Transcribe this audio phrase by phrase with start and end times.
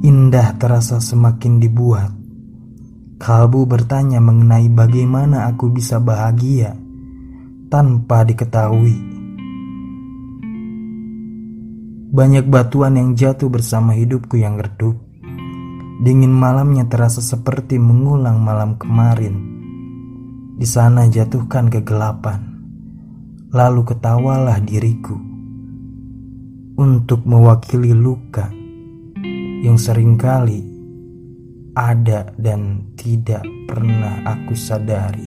[0.00, 2.08] Indah terasa semakin dibuat.
[3.20, 6.72] Kalbu bertanya mengenai bagaimana aku bisa bahagia
[7.68, 8.96] tanpa diketahui.
[12.16, 14.96] Banyak batuan yang jatuh bersama hidupku yang redup.
[16.00, 19.36] Dingin malamnya terasa seperti mengulang malam kemarin.
[20.56, 22.40] Di sana jatuhkan kegelapan.
[23.52, 25.20] Lalu ketawalah diriku
[26.80, 28.59] untuk mewakili luka
[29.80, 30.60] sering kali
[31.72, 35.24] ada dan tidak pernah aku sadari.